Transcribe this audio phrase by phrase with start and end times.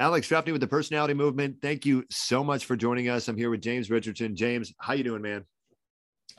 [0.00, 1.56] Alex Trefney with the Personality Movement.
[1.60, 3.28] Thank you so much for joining us.
[3.28, 4.34] I'm here with James Richardson.
[4.34, 5.44] James, how you doing, man?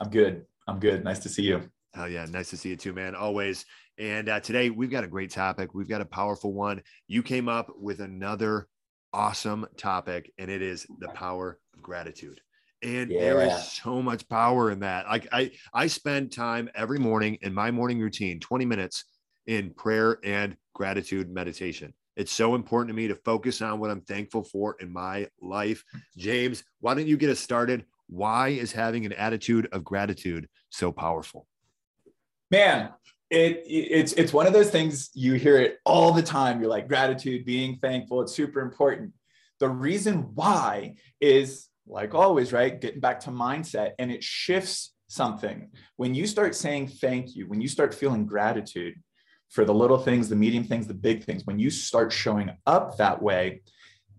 [0.00, 0.44] I'm good.
[0.66, 1.04] I'm good.
[1.04, 1.70] Nice to see you.
[1.94, 3.14] Oh yeah, nice to see you too, man.
[3.14, 3.64] Always.
[3.98, 5.74] And uh, today we've got a great topic.
[5.74, 6.82] We've got a powerful one.
[7.06, 8.66] You came up with another
[9.12, 12.40] awesome topic, and it is the power of gratitude.
[12.82, 13.20] And yeah.
[13.20, 15.06] there is so much power in that.
[15.06, 19.04] Like I, I spend time every morning in my morning routine, 20 minutes
[19.46, 21.94] in prayer and gratitude meditation.
[22.16, 25.84] It's so important to me to focus on what I'm thankful for in my life.
[26.16, 27.84] James, why don't you get us started?
[28.08, 31.46] Why is having an attitude of gratitude so powerful?
[32.50, 32.90] Man,
[33.30, 36.60] it, it's it's one of those things you hear it all the time.
[36.60, 39.12] You're like gratitude, being thankful, it's super important.
[39.58, 42.78] The reason why is like always, right?
[42.78, 45.70] Getting back to mindset and it shifts something.
[45.96, 48.94] When you start saying thank you, when you start feeling gratitude
[49.52, 52.96] for the little things, the medium things, the big things, when you start showing up
[52.96, 53.60] that way,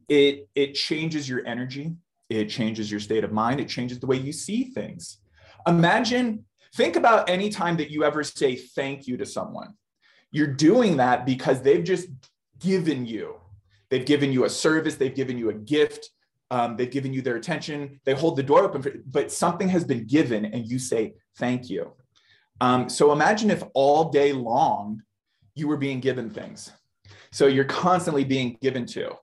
[0.07, 1.95] it it changes your energy,
[2.29, 5.19] it changes your state of mind, it changes the way you see things.
[5.67, 6.45] Imagine
[6.75, 9.73] think about any time that you ever say thank you to someone.
[10.31, 12.07] You're doing that because they've just
[12.59, 13.35] given you.
[13.89, 16.09] They've given you a service, they've given you a gift,
[16.51, 19.83] um, they've given you their attention, they hold the door open, for, but something has
[19.83, 21.91] been given and you say, thank you.
[22.61, 25.01] Um, so imagine if all day long
[25.55, 26.71] you were being given things.
[27.31, 29.15] So you're constantly being given to.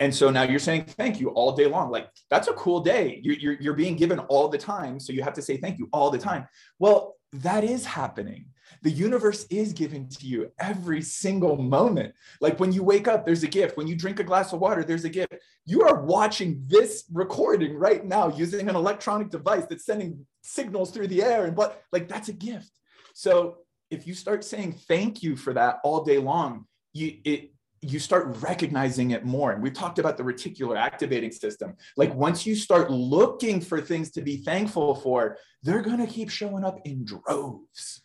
[0.00, 1.90] And so now you're saying thank you all day long.
[1.90, 3.20] Like that's a cool day.
[3.22, 4.98] You're, you're, you're being given all the time.
[4.98, 6.48] So you have to say thank you all the time.
[6.78, 8.46] Well, that is happening.
[8.82, 12.14] The universe is giving to you every single moment.
[12.40, 13.76] Like when you wake up, there's a gift.
[13.76, 15.34] When you drink a glass of water, there's a gift.
[15.64, 21.08] You are watching this recording right now using an electronic device that's sending signals through
[21.08, 22.70] the air and what like that's a gift.
[23.14, 23.58] So
[23.94, 27.50] if you start saying thank you for that all day long, you it
[27.80, 29.52] you start recognizing it more.
[29.52, 31.76] And we've talked about the reticular activating system.
[31.98, 36.30] Like once you start looking for things to be thankful for, they're going to keep
[36.30, 38.02] showing up in droves.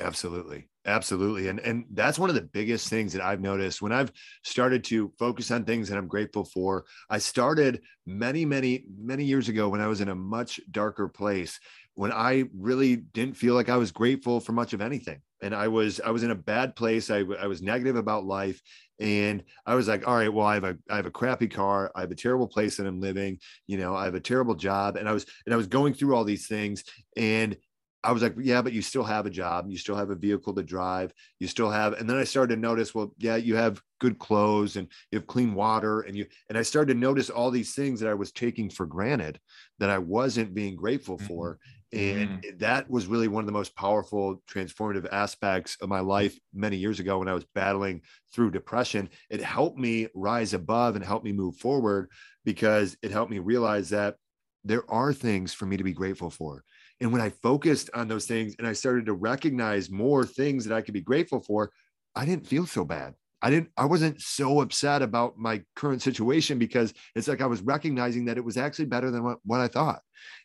[0.00, 0.69] Absolutely.
[0.86, 1.48] Absolutely.
[1.48, 4.12] And and that's one of the biggest things that I've noticed when I've
[4.44, 6.86] started to focus on things that I'm grateful for.
[7.10, 11.60] I started many, many, many years ago when I was in a much darker place,
[11.94, 15.20] when I really didn't feel like I was grateful for much of anything.
[15.42, 17.10] And I was I was in a bad place.
[17.10, 18.58] I, I was negative about life.
[18.98, 21.90] And I was like, all right, well, I have a I have a crappy car,
[21.94, 24.96] I have a terrible place that I'm living, you know, I have a terrible job.
[24.96, 26.84] And I was and I was going through all these things.
[27.18, 27.56] And
[28.02, 29.66] I was like, yeah, but you still have a job.
[29.68, 31.12] You still have a vehicle to drive.
[31.38, 34.76] You still have, and then I started to notice, well, yeah, you have good clothes
[34.76, 36.00] and you have clean water.
[36.00, 38.86] And you, and I started to notice all these things that I was taking for
[38.86, 39.38] granted
[39.78, 41.26] that I wasn't being grateful mm-hmm.
[41.26, 41.58] for.
[41.92, 42.58] And mm-hmm.
[42.58, 47.00] that was really one of the most powerful, transformative aspects of my life many years
[47.00, 48.00] ago when I was battling
[48.32, 49.10] through depression.
[49.28, 52.10] It helped me rise above and help me move forward
[52.44, 54.16] because it helped me realize that
[54.64, 56.64] there are things for me to be grateful for
[57.00, 60.76] and when I focused on those things and I started to recognize more things that
[60.76, 61.70] I could be grateful for,
[62.14, 63.14] I didn't feel so bad.
[63.42, 67.62] I didn't, I wasn't so upset about my current situation because it's like I was
[67.62, 70.00] recognizing that it was actually better than what, what I thought.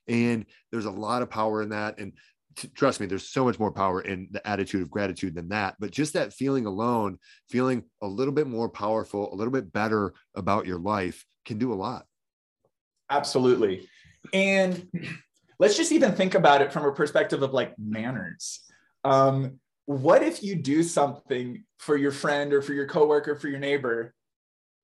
[0.07, 1.99] And there's a lot of power in that.
[1.99, 2.13] And
[2.55, 5.75] t- trust me, there's so much more power in the attitude of gratitude than that.
[5.77, 7.17] But just that feeling alone,
[7.49, 11.73] feeling a little bit more powerful, a little bit better about your life can do
[11.73, 12.05] a lot.
[13.09, 13.89] Absolutely.
[14.31, 14.87] And
[15.59, 18.61] let's just even think about it from a perspective of like manners.
[19.03, 23.59] Um, what if you do something for your friend or for your coworker, for your
[23.59, 24.13] neighbor,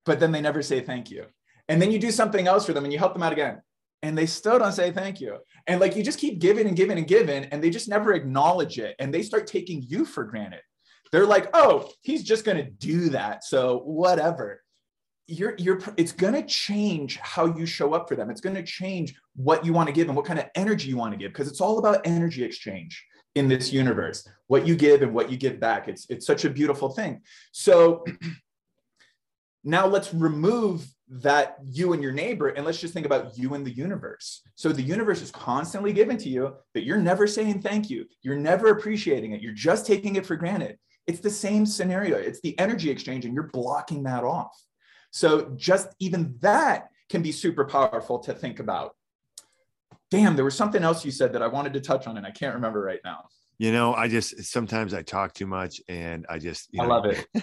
[0.06, 1.26] but then they never say thank you?
[1.68, 3.62] And then you do something else for them and you help them out again
[4.04, 5.38] and they still don't say thank you.
[5.68, 8.80] And like you just keep giving and giving and giving, and they just never acknowledge
[8.80, 8.96] it.
[9.00, 10.62] And they start taking you for granted.
[11.12, 13.44] They're like, oh, he's just going to do that.
[13.44, 14.62] So whatever
[15.28, 18.30] you're you're it's going to change how you show up for them.
[18.30, 20.98] It's going to change what you want to give and what kind of energy you
[20.98, 23.04] want to give because it's all about energy exchange
[23.36, 24.28] in this universe.
[24.48, 27.22] What you give and what you give back it's it's such a beautiful thing.
[27.52, 28.04] So
[29.64, 33.66] now let's remove that you and your neighbor and let's just think about you and
[33.66, 34.42] the universe.
[34.56, 38.06] So the universe is constantly given to you but you're never saying thank you.
[38.22, 39.42] You're never appreciating it.
[39.42, 40.78] You're just taking it for granted.
[41.08, 42.18] It's the same scenario.
[42.18, 44.56] It's the energy exchange and you're blocking that off
[45.12, 48.96] so just even that can be super powerful to think about.
[50.10, 52.32] Damn, there was something else you said that I wanted to touch on and I
[52.32, 53.26] can't remember right now.
[53.62, 56.88] You know, I just eh, sometimes I talk too much and I just you I
[56.88, 57.28] love it.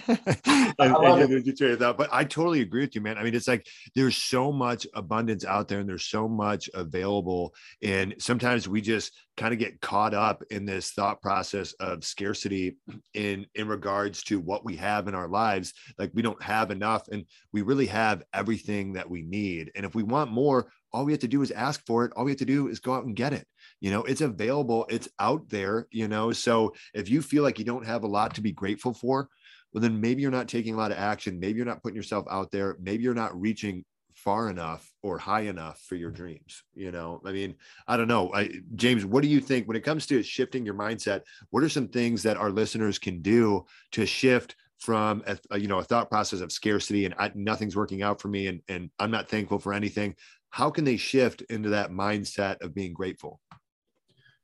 [0.45, 1.95] and, I love and you trade that.
[1.95, 3.17] But I totally agree with you, man.
[3.17, 7.55] I mean, it's like there's so much abundance out there and there's so much available.
[7.81, 12.75] And sometimes we just kind of get caught up in this thought process of scarcity
[13.13, 15.73] in in regards to what we have in our lives.
[15.97, 17.23] Like we don't have enough and
[17.53, 19.71] we really have everything that we need.
[19.73, 22.11] And if we want more, all we have to do is ask for it.
[22.17, 23.47] All we have to do is go out and get it.
[23.79, 26.31] You know, it's available, it's out there, you know.
[26.31, 29.29] So if you feel like you don't have a lot to be grateful for,
[29.73, 31.39] well, then maybe you're not taking a lot of action.
[31.39, 32.77] Maybe you're not putting yourself out there.
[32.81, 36.63] Maybe you're not reaching far enough or high enough for your dreams.
[36.73, 37.55] You know, I mean,
[37.87, 38.33] I don't know.
[38.33, 41.21] I, James, what do you think when it comes to shifting your mindset?
[41.51, 45.67] What are some things that our listeners can do to shift from a, a, you
[45.67, 48.89] know a thought process of scarcity and I, nothing's working out for me and, and
[48.97, 50.15] i'm not thankful for anything
[50.49, 53.41] how can they shift into that mindset of being grateful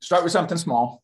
[0.06, 1.02] start with something small.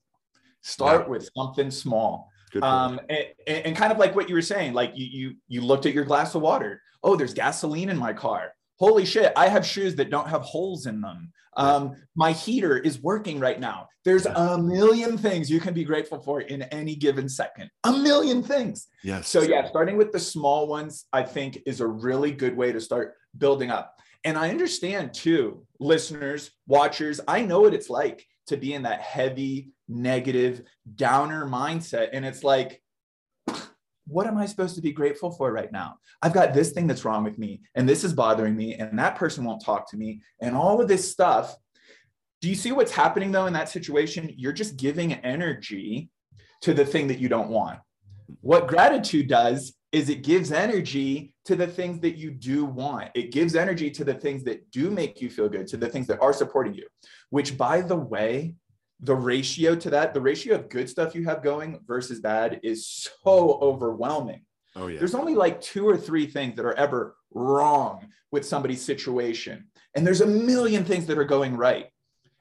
[0.60, 1.08] Start yeah.
[1.08, 2.30] with something small.
[2.60, 5.86] Um, and, and, kind of like what you were saying like you you you looked
[5.86, 6.80] at your glass of water.
[7.02, 8.52] Oh there's gasoline in my car.
[8.78, 11.32] Holy shit i have shoes that don't have holes in them.
[11.56, 13.88] Um, my heater is working right now.
[14.04, 17.70] There's a million things you can be grateful for in any given second.
[17.84, 18.88] A million things.
[19.02, 19.28] Yes.
[19.28, 22.80] So yeah starting with the small ones i think is a really good way to
[22.80, 23.98] start building up.
[24.24, 28.18] And i understand too listeners watchers i know what it's like
[28.52, 30.62] to be in that heavy negative
[30.96, 32.80] downer mindset and it's like
[34.06, 35.96] what am I supposed to be grateful for right now?
[36.20, 39.16] I've got this thing that's wrong with me, and this is bothering me, and that
[39.16, 41.56] person won't talk to me, and all of this stuff.
[42.40, 44.34] Do you see what's happening though in that situation?
[44.36, 46.10] You're just giving energy
[46.62, 47.78] to the thing that you don't want.
[48.40, 53.10] What gratitude does is it gives energy to the things that you do want.
[53.14, 56.06] It gives energy to the things that do make you feel good, to the things
[56.06, 56.86] that are supporting you,
[57.32, 58.54] which, by the way,
[59.00, 62.86] the ratio to that, the ratio of good stuff you have going versus bad is
[62.86, 64.42] so overwhelming.
[64.76, 64.98] Oh, yeah.
[64.98, 69.68] There's only like two or three things that are ever wrong with somebody's situation.
[69.94, 71.86] And there's a million things that are going right.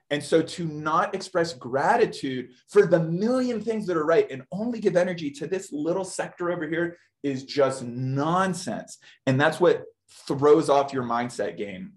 [0.10, 4.82] And so to not express gratitude for the million things that are right and only
[4.82, 8.98] give energy to this little sector over here is just nonsense.
[9.26, 9.86] And that's what
[10.28, 11.94] throws off your mindset game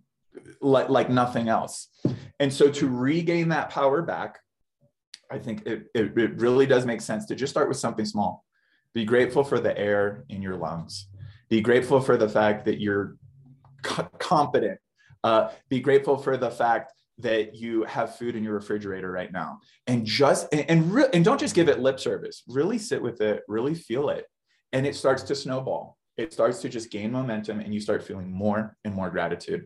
[0.61, 1.89] like, like nothing else.
[2.41, 4.41] And so to regain that power back,
[5.31, 8.45] I think it, it, it really does make sense to just start with something small.
[8.93, 11.09] Be grateful for the air in your lungs.
[11.49, 13.17] Be grateful for the fact that you're
[13.83, 14.79] co- competent.
[15.23, 19.61] Uh, be grateful for the fact that you have food in your refrigerator right now
[19.87, 23.21] and just and and, re- and don't just give it lip service really sit with
[23.21, 24.27] it really feel it
[24.73, 28.31] and it starts to snowball it starts to just gain momentum and you start feeling
[28.31, 29.65] more and more gratitude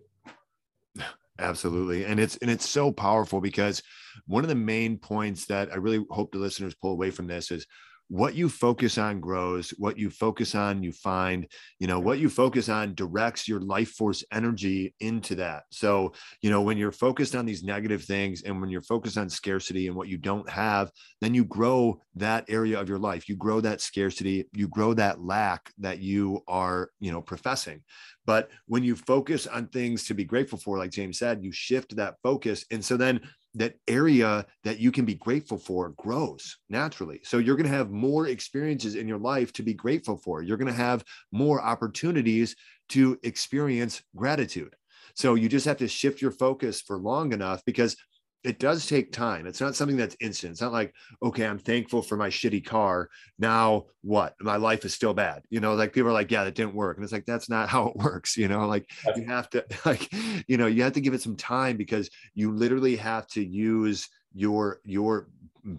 [1.39, 2.05] Absolutely.
[2.05, 3.83] And it's and it's so powerful because
[4.27, 7.51] one of the main points that I really hope the listeners pull away from this
[7.53, 7.67] is
[8.09, 11.47] what you focus on grows what you focus on you find
[11.79, 15.65] you know what you focus on directs your life force energy into that.
[15.71, 19.29] So you know when you're focused on these negative things and when you're focused on
[19.29, 20.91] scarcity and what you don't have
[21.21, 23.29] then you grow that area of your life.
[23.29, 27.83] You grow that scarcity you grow that lack that you are you know professing.
[28.27, 31.97] But when you focus on things to be grateful for like james said you shift
[31.97, 32.65] that focus.
[32.71, 33.21] And so then
[33.59, 37.21] that area that you can be grateful for grows naturally.
[37.25, 40.43] So you're going to have more experiences in your life to be grateful for.
[40.43, 42.57] You're going to have more opportunities
[42.91, 44.75] to experience gratitude.
[45.15, 47.97] So you just have to shift your focus for long enough because
[48.45, 49.47] it does take time.
[49.47, 50.53] It's not something that's instant.
[50.53, 53.09] It's not like, okay, I'm thankful for my shitty car.
[53.39, 54.35] Now what?
[54.41, 55.43] My life is still bad.
[55.51, 56.97] You know, like people are like, yeah, that didn't work.
[56.97, 58.37] And it's like, that's not how it works.
[58.37, 60.13] You know, like you have to, like,
[60.47, 64.09] you know, you have to give it some time because you literally have to use
[64.33, 65.29] your, your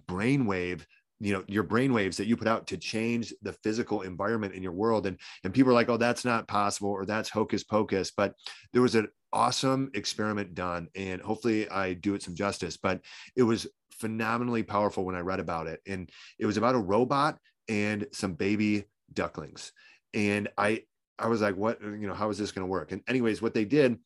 [0.08, 0.86] brainwave
[1.22, 4.64] you know your brain waves that you put out to change the physical environment in
[4.64, 8.12] your world and and people are like oh that's not possible or that's hocus pocus
[8.16, 8.34] but
[8.72, 13.02] there was an awesome experiment done and hopefully i do it some justice but
[13.36, 16.10] it was phenomenally powerful when i read about it and
[16.40, 19.72] it was about a robot and some baby ducklings
[20.14, 20.82] and i
[21.20, 22.92] i was like what you know how is this going to work?
[22.92, 23.98] And anyways what they did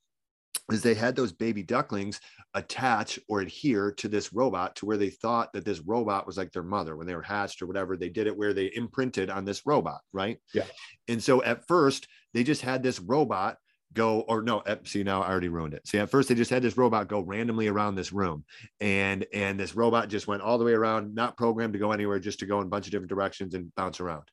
[0.72, 2.22] is they had those baby ducklings
[2.54, 6.52] attach or adhere to this robot to where they thought that this robot was like
[6.52, 7.98] their mother when they were hatched or whatever.
[7.98, 10.38] They did it where they imprinted on this robot right?
[10.54, 10.66] Yeah.
[11.08, 13.58] And so at first they just had this robot
[13.94, 16.52] go or no eh, see now i already ruined it see at first they just
[16.52, 18.44] had this robot go randomly around this room
[18.82, 22.20] and and this robot just went all the way around not programmed to go anywhere
[22.20, 24.24] just to go in a bunch of different directions and bounce around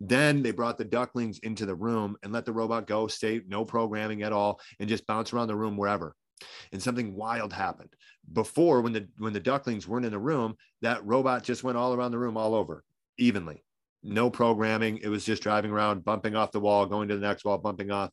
[0.00, 3.64] then they brought the ducklings into the room and let the robot go stay no
[3.64, 6.14] programming at all and just bounce around the room wherever
[6.72, 7.90] and something wild happened.
[8.32, 11.94] Before, when the when the ducklings weren't in the room, that robot just went all
[11.94, 12.84] around the room all over
[13.18, 13.62] evenly.
[14.04, 14.98] No programming.
[14.98, 17.90] It was just driving around, bumping off the wall, going to the next wall, bumping
[17.90, 18.10] off.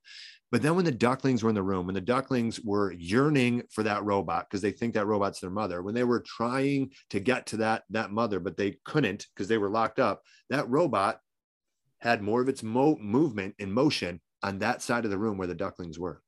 [0.51, 3.83] But then when the ducklings were in the room, when the ducklings were yearning for
[3.83, 7.45] that robot because they think that robot's their mother, when they were trying to get
[7.47, 11.19] to that that mother, but they couldn't because they were locked up, that robot
[11.99, 15.47] had more of its mo- movement in motion on that side of the room where
[15.47, 16.21] the ducklings were.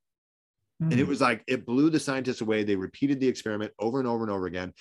[0.80, 1.10] And it hmm.
[1.10, 2.64] was like it blew the scientists away.
[2.64, 4.74] They repeated the experiment over and over and over again.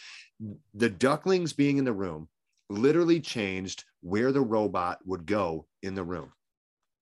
[0.75, 2.29] The ducklings being in the room
[2.73, 6.33] literally changed where the robot would go in the room.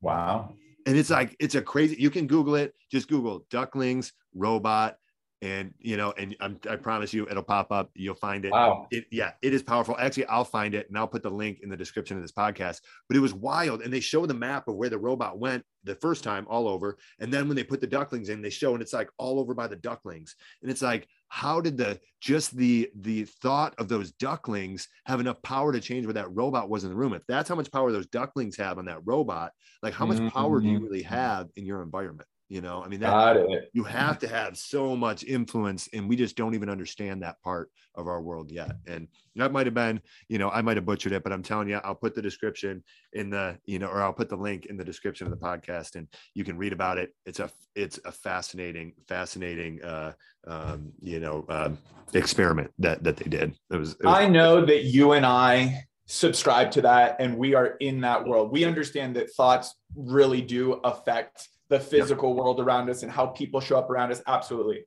[0.00, 0.54] Wow.
[0.86, 2.74] And it's like it's a crazy you can google it.
[2.90, 4.96] Just google ducklings robot
[5.42, 7.90] and you know and I'm, i promise you it'll pop up.
[7.94, 8.52] You'll find it.
[8.52, 8.86] Wow.
[8.90, 9.96] It, yeah it is powerful.
[9.98, 12.80] Actually i'll find it and i'll put the link in the description of this podcast.
[13.08, 13.82] But it was wild.
[13.82, 16.98] And they show the map of where the robot went the first time all over.
[17.20, 19.54] And then when they put the ducklings in they show and it's like all over
[19.54, 20.34] by the ducklings.
[20.62, 25.40] And it's like how did the just the the thought of those ducklings have enough
[25.42, 27.92] power to change where that robot was in the room if that's how much power
[27.92, 30.84] those ducklings have on that robot like how much power do you mm-hmm.
[30.84, 34.96] really have in your environment you know, I mean, that, you have to have so
[34.96, 38.72] much influence, and we just don't even understand that part of our world yet.
[38.88, 41.68] And that might have been, you know, I might have butchered it, but I'm telling
[41.68, 44.76] you, I'll put the description in the, you know, or I'll put the link in
[44.76, 47.14] the description of the podcast, and you can read about it.
[47.24, 50.14] It's a, it's a fascinating, fascinating, uh,
[50.48, 51.78] um, you know, um,
[52.14, 53.54] experiment that that they did.
[53.70, 54.18] It was, it was.
[54.18, 58.50] I know that you and I subscribe to that, and we are in that world.
[58.50, 63.60] We understand that thoughts really do affect the physical world around us and how people
[63.60, 64.84] show up around us absolutely.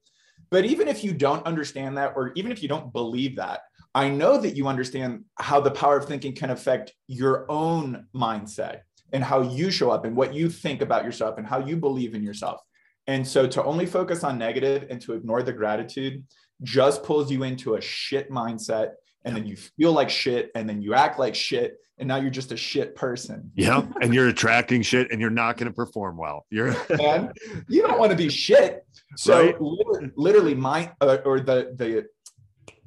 [0.51, 3.61] But even if you don't understand that or even if you don't believe that
[3.95, 8.81] i know that you understand how the power of thinking can affect your own mindset
[9.13, 12.15] and how you show up and what you think about yourself and how you believe
[12.15, 12.59] in yourself.
[13.05, 16.23] And so to only focus on negative and to ignore the gratitude
[16.63, 18.93] just pulls you into a shit mindset
[19.25, 22.31] and then you feel like shit and then you act like shit and now you're
[22.31, 23.51] just a shit person.
[23.55, 26.45] Yeah, and you're attracting shit and you're not going to perform well.
[26.49, 27.31] You're and
[27.67, 28.85] you don't want to be shit.
[29.15, 29.61] So right?
[29.61, 32.07] literally, literally my uh, or the the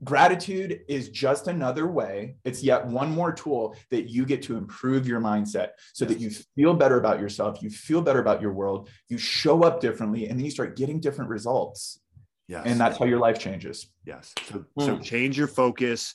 [0.04, 2.36] gratitude is just another way.
[2.44, 6.30] It's yet one more tool that you get to improve your mindset so that you
[6.30, 10.38] feel better about yourself, you feel better about your world, you show up differently and
[10.38, 12.00] then you start getting different results.
[12.48, 12.64] Yes.
[12.66, 13.88] And that's how your life changes.
[14.04, 14.32] Yes.
[14.44, 14.86] So, mm.
[14.86, 16.14] so change your focus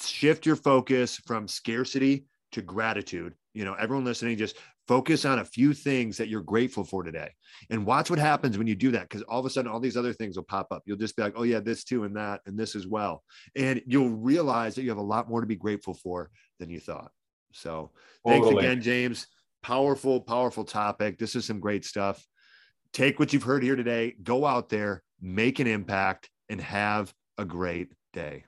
[0.00, 3.34] shift your focus from scarcity to gratitude.
[3.54, 4.56] You know, everyone listening, just
[4.88, 7.30] focus on a few things that you're grateful for today
[7.70, 9.08] and watch what happens when you do that.
[9.08, 10.82] Cause all of a sudden, all these other things will pop up.
[10.86, 13.22] You'll just be like, oh, yeah, this too, and that, and this as well.
[13.54, 16.80] And you'll realize that you have a lot more to be grateful for than you
[16.80, 17.10] thought.
[17.52, 17.90] So
[18.26, 19.26] thanks again, James.
[19.62, 21.18] Powerful, powerful topic.
[21.18, 22.26] This is some great stuff.
[22.92, 27.44] Take what you've heard here today, go out there, make an impact, and have a
[27.44, 28.44] great day.